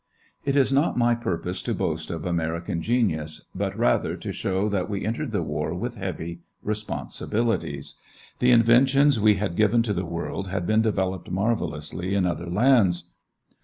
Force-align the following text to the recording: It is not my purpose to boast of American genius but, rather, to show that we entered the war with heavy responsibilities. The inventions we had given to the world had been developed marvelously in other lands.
It 0.45 0.55
is 0.55 0.73
not 0.73 0.97
my 0.97 1.13
purpose 1.13 1.61
to 1.61 1.75
boast 1.75 2.09
of 2.09 2.25
American 2.25 2.81
genius 2.81 3.45
but, 3.53 3.77
rather, 3.77 4.15
to 4.17 4.31
show 4.31 4.67
that 4.67 4.89
we 4.89 5.05
entered 5.05 5.29
the 5.31 5.43
war 5.43 5.75
with 5.75 5.93
heavy 5.93 6.39
responsibilities. 6.63 7.99
The 8.39 8.49
inventions 8.49 9.19
we 9.19 9.35
had 9.35 9.55
given 9.55 9.83
to 9.83 9.93
the 9.93 10.03
world 10.03 10.47
had 10.47 10.65
been 10.65 10.81
developed 10.81 11.29
marvelously 11.29 12.15
in 12.15 12.25
other 12.25 12.49
lands. 12.49 13.11